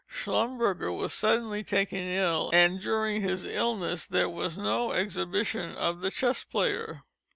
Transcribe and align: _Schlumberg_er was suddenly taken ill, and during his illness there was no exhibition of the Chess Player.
_Schlumberg_er 0.11 0.97
was 0.97 1.13
suddenly 1.13 1.63
taken 1.63 1.99
ill, 1.99 2.49
and 2.53 2.81
during 2.81 3.21
his 3.21 3.45
illness 3.45 4.07
there 4.07 4.27
was 4.27 4.57
no 4.57 4.93
exhibition 4.93 5.75
of 5.75 5.99
the 5.99 6.09
Chess 6.09 6.43
Player. 6.43 7.03